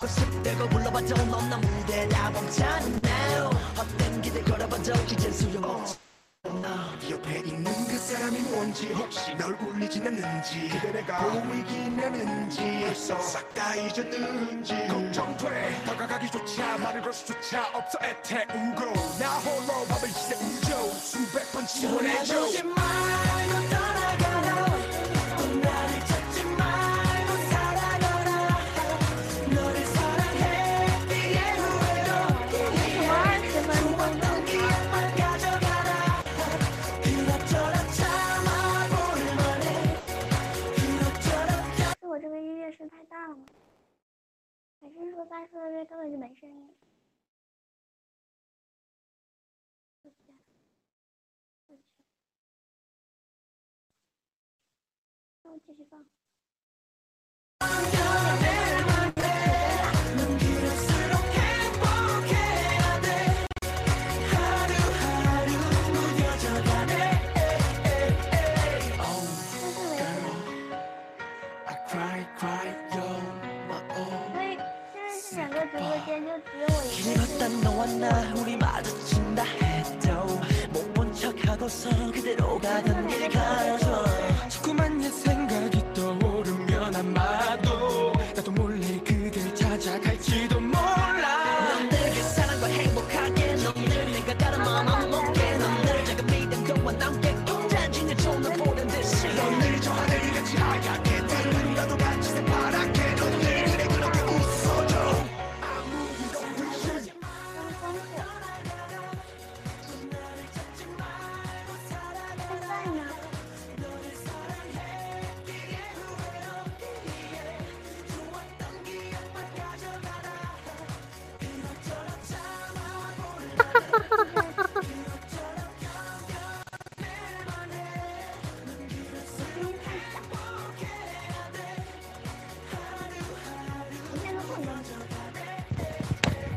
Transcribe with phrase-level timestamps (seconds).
[0.00, 5.96] 10대고 불러봐도 넌나 무대라 멈춰는 now 헛된 기대 걸어봐도 이젠 소용없지
[7.00, 13.18] 네 옆에 있는 그 사람이 뭔지 혹시 널 울리진 않는지 그대 내가 보이긴 하는지 벌써
[13.20, 14.74] 싹 다 잊었는지.
[14.86, 15.82] 걱정돼.
[15.86, 17.98] 다가가기조차 말을 걸 수조차 없어.
[18.02, 18.92] 애태우고.
[19.18, 22.46] 나 홀로 밤을 지새 우죠 수백 번 지원해줘
[45.28, 46.74] 还是说的这根本就没声音？
[55.42, 56.04] 那我继续放。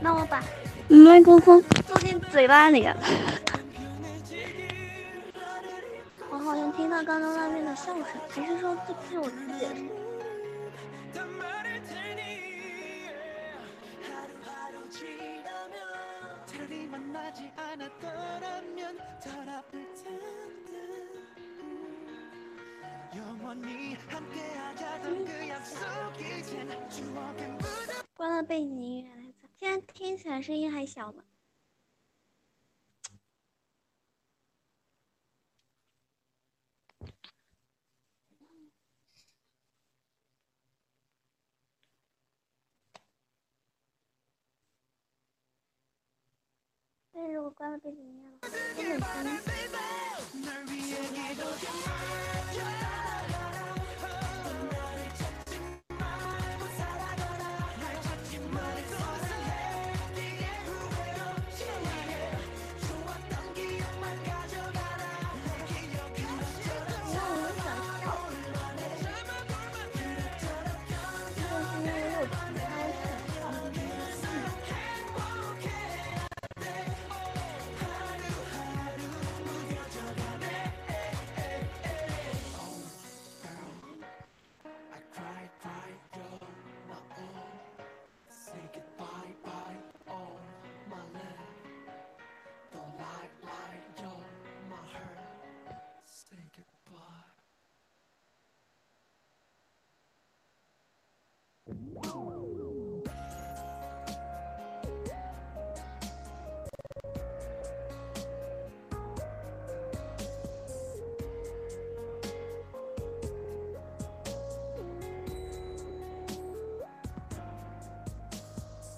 [0.02, 0.42] 那我把
[0.88, 2.88] 麦克风放进嘴巴里
[6.32, 9.66] 我好像听到刚刚外面的笑声还是说这不是我自己
[28.16, 29.19] 关了背景音乐
[29.60, 31.22] 现在听起来声音还小吗？
[47.12, 48.48] 但是如果关了背景音乐的话，
[48.78, 48.86] 根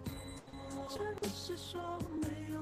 [0.90, 1.82] 这不是说
[2.22, 2.62] 没有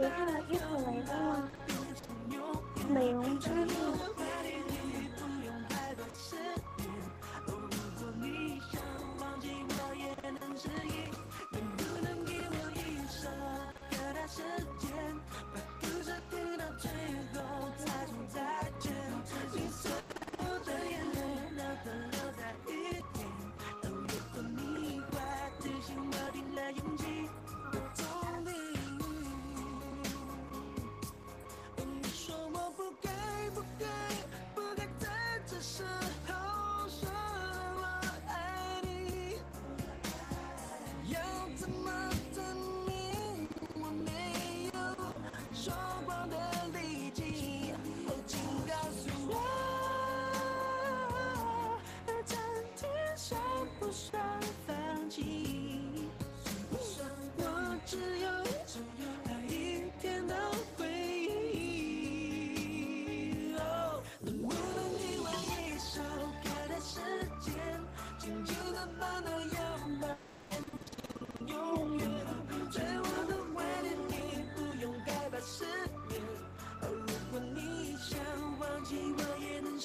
[0.00, 1.50] 你看了一口雷的吗？
[2.88, 4.29] 美容之路。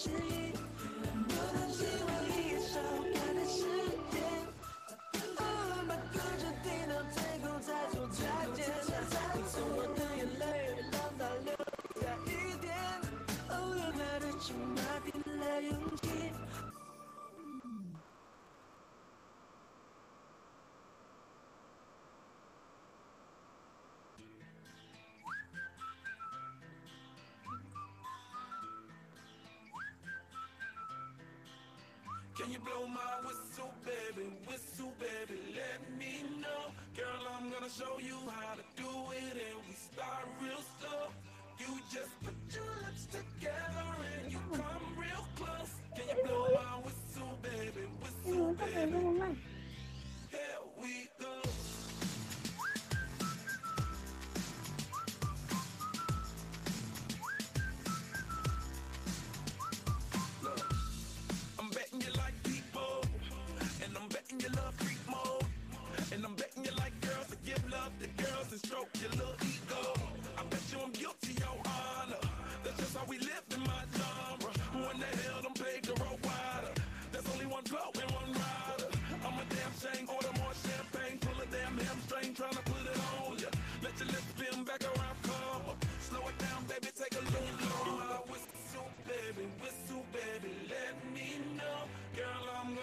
[0.06, 0.55] 是。
[32.46, 34.30] Can you blow my whistle, baby?
[34.46, 36.70] Whistle, baby, let me know.
[36.96, 38.86] Girl, I'm gonna show you how to do
[39.18, 41.10] it, and we start real slow.
[41.58, 43.08] You just put your lips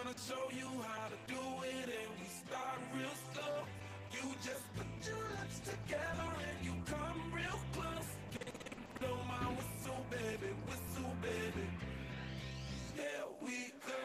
[0.01, 3.63] gonna show you how to do it, and we start real slow.
[4.11, 8.09] You just put your lips together and you come real close.
[8.33, 11.67] Can you blow my whistle, baby, whistle, baby?
[12.95, 14.01] Here we go.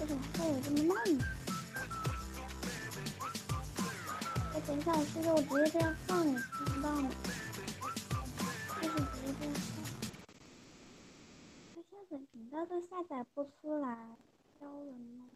[0.00, 1.24] 为什么会有这么慢呢？
[4.54, 7.10] 哎，等一下，是不是我直接这样放你听不到呢？
[8.80, 10.01] 就是直接这样放。
[12.13, 14.19] 它下载频道都下载不出来，
[14.59, 15.31] 招人吗？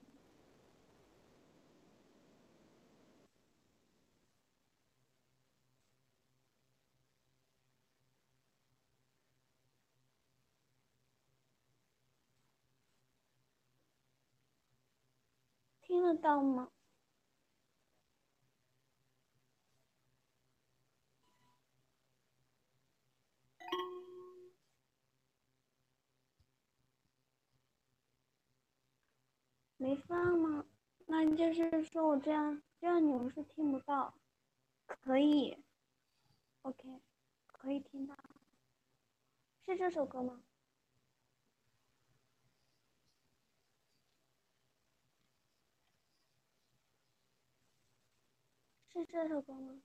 [15.81, 16.69] 听得到吗？
[29.77, 30.65] 没放吗？
[31.05, 34.13] 那就是说我这样，这样你们是听不到。
[34.85, 35.57] 可以
[36.63, 37.01] ，OK，，
[37.47, 38.15] 可以听到，
[39.65, 40.43] 是这首歌吗？
[48.91, 49.81] 是这首歌吗？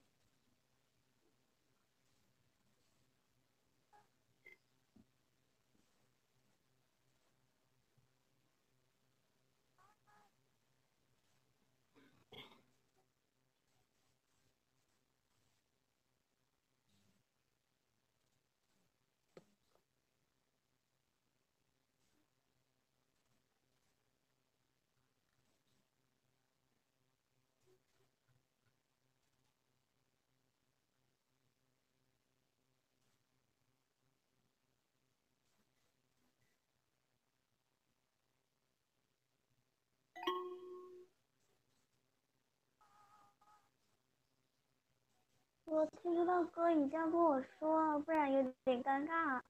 [45.73, 49.41] 我听不到歌，你这样跟我说，不然有点尴尬。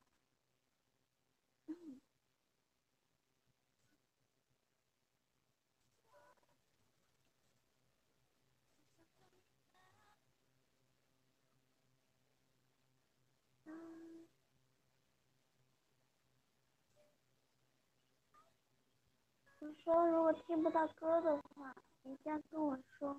[19.59, 23.17] 你说，如果听不到歌的话，你这样跟我说，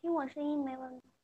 [0.00, 1.17] 听我声音没问题。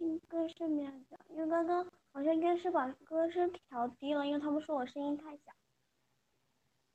[0.00, 5.52] 听歌声没有讲，因为刚刚好像应该是把歌声调低了，因为他们说我声音太小。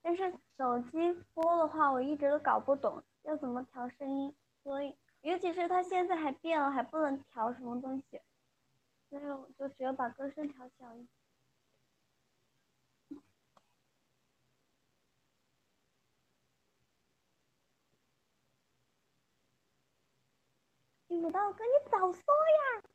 [0.02, 8.20] 但是手机播的话，我一直都搞不懂要怎么调声音，所以尤其是它现在还变了，还不能调什么东西，
[9.08, 11.08] 所以我就只有把歌声调小一点。
[21.08, 22.95] 听不到歌，你早说呀！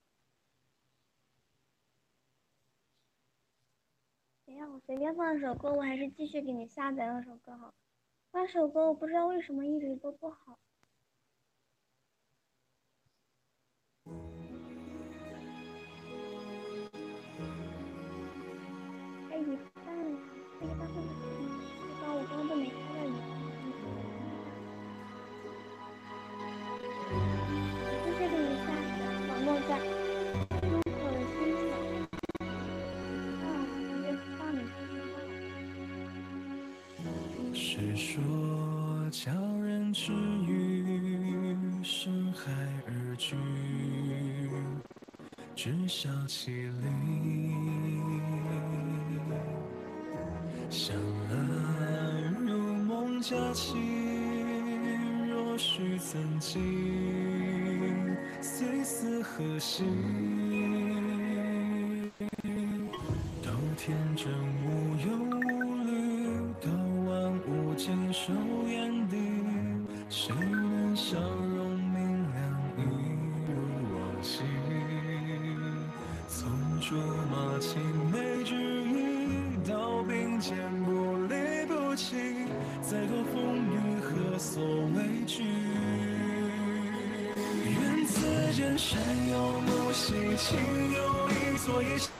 [4.51, 7.73] 哎呀我随便放一首歌，我还是继续给你下载那首歌好。
[8.33, 10.59] 那首歌我不知道为什么一直都不好。
[37.81, 38.23] 是说
[39.11, 39.33] 叫
[39.63, 40.13] 人止
[40.47, 42.53] 于深海
[42.87, 43.35] 而居，
[45.57, 47.55] 知晓其理。
[50.69, 50.95] 相
[51.31, 51.33] 爱
[52.47, 53.79] 如梦佳期，
[55.31, 56.61] 若许曾经，
[58.43, 59.85] 虽似何夕？
[63.43, 64.29] 都天真
[64.67, 64.70] 无
[70.13, 72.37] 谁能笑容明亮
[72.77, 72.81] 一
[73.47, 73.55] 如
[73.95, 74.43] 往昔？
[76.27, 76.51] 从
[76.81, 76.97] 竹
[77.31, 82.17] 马青梅之意到并肩不离不弃，
[82.83, 84.61] 再多风雨何所
[84.97, 85.45] 畏惧？
[87.65, 89.01] 愿此间山
[89.31, 90.59] 有木兮，情
[90.93, 92.11] 有一座也心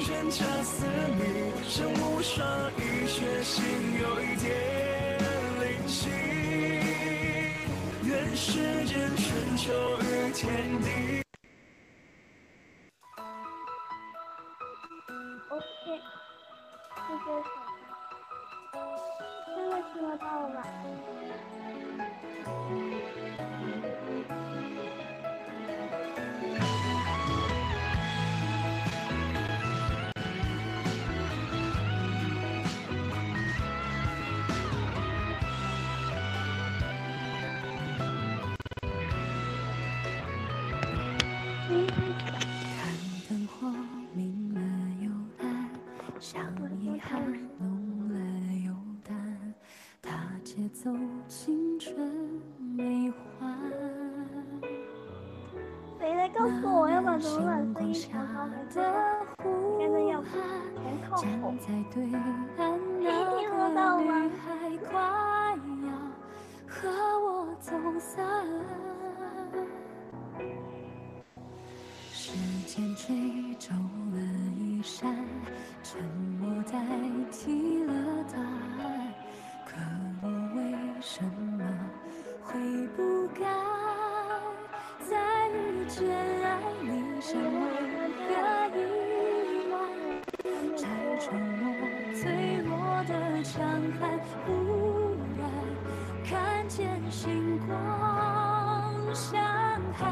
[0.00, 0.84] 悬恰似
[1.16, 1.22] 你。
[1.68, 2.44] 身无双
[2.78, 3.62] 翼，却心
[4.02, 4.50] 有一点
[5.60, 6.27] 灵犀。
[8.34, 11.22] 世间春秋与天地。
[15.48, 15.62] OK，
[16.94, 17.26] 是这首。
[19.54, 20.56] 现在听得到了
[50.58, 50.90] 它节奏
[51.28, 51.96] 青春
[52.76, 53.56] 美幻。
[56.00, 58.84] 谁来告诉我要把怎么把声音调高的
[59.44, 60.32] 呼现在要喊，
[60.74, 61.60] 全靠吼站？
[61.60, 62.18] 在对岸
[63.38, 64.46] 听得那到吗个女孩
[64.78, 64.90] 快
[65.86, 65.92] 要
[66.66, 66.88] 和
[67.20, 68.18] 我走散。
[72.10, 72.32] 时
[72.66, 74.18] 间追皱了
[74.56, 75.24] 衣衫，
[75.84, 76.02] 沉
[76.40, 76.78] 默代
[94.44, 95.42] 忽然
[96.24, 97.76] 看见星光
[99.14, 99.40] 像
[99.94, 100.06] 海。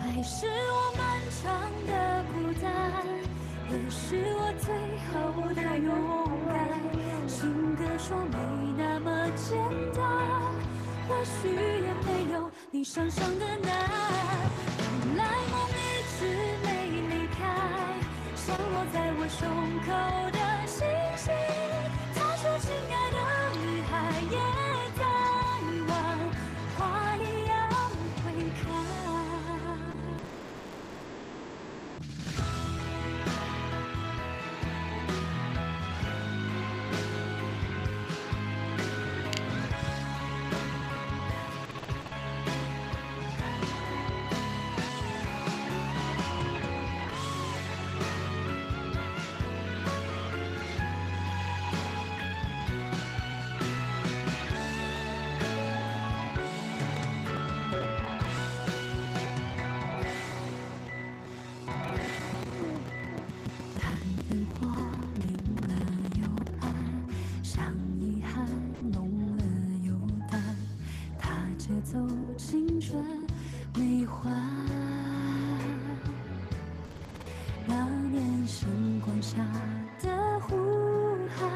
[0.00, 1.44] 爱是我漫长
[1.86, 1.90] 的
[2.32, 2.66] 孤单，
[3.70, 3.96] 也是
[4.34, 4.66] 我最
[5.08, 5.12] 后
[5.54, 5.88] 的勇
[6.48, 6.56] 敢。
[7.26, 8.36] 情歌说没
[8.76, 9.06] 那么
[9.36, 9.58] 简
[9.94, 10.02] 单，
[11.06, 13.70] 或许也没有你想象的难。
[15.04, 15.78] 原来梦一
[16.18, 16.20] 直
[16.64, 16.66] 没
[17.08, 17.38] 离开，
[18.34, 19.46] 降落在我胸
[19.84, 19.88] 口
[20.32, 21.67] 的星星。
[72.88, 73.04] 春
[73.74, 74.30] 没还。
[77.66, 79.36] 那年星光下
[80.00, 80.56] 的呼
[81.36, 81.50] 喊，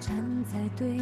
[0.00, 0.16] 站
[0.50, 0.96] 在对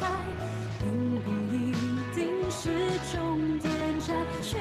[0.00, 0.06] 牌，
[0.78, 1.56] 并不一
[2.14, 2.18] 定
[2.50, 2.62] 是
[3.12, 3.68] 终点
[4.00, 4.08] 站，
[4.42, 4.58] 却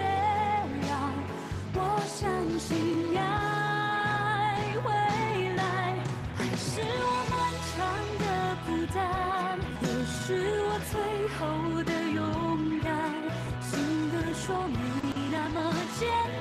[0.88, 0.92] 让
[1.74, 2.28] 我相
[2.60, 3.22] 信爱
[4.84, 4.86] 会
[5.56, 5.62] 来。
[6.38, 7.36] 爱是我漫
[7.70, 7.76] 长
[8.20, 8.24] 的
[8.66, 8.98] 孤单，
[9.82, 10.18] 也是
[10.66, 10.94] 我最
[11.38, 11.40] 后
[11.84, 12.18] 的勇
[12.82, 12.88] 敢。
[13.62, 13.72] 情
[14.10, 14.76] 歌说没
[15.32, 15.56] 那么
[16.00, 16.02] 简
[16.34, 16.37] 单，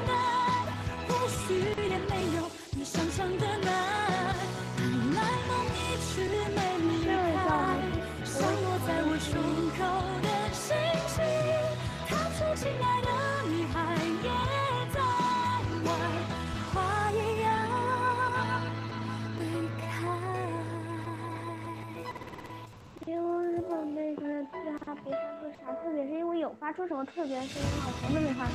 [25.83, 28.53] 特别是因为有发出什么特别的声音，我从都没发出，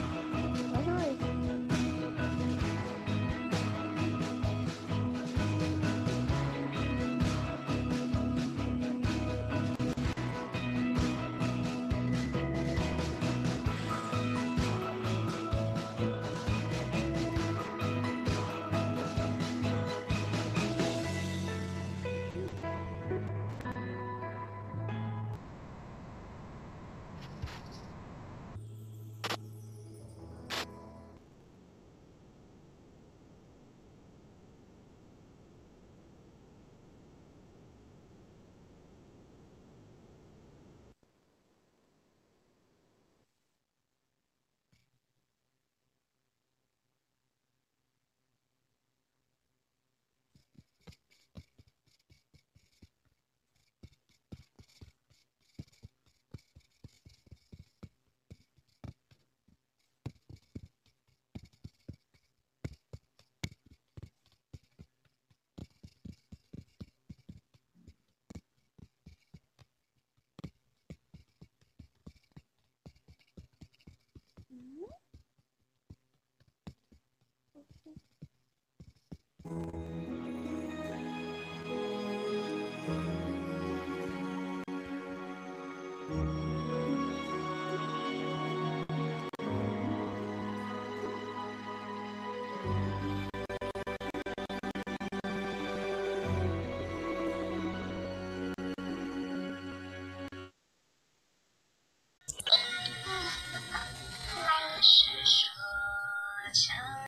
[0.73, 1.13] 好像也